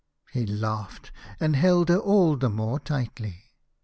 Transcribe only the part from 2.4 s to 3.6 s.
more tightly.